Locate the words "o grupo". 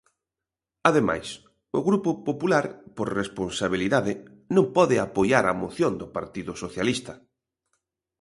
1.77-2.09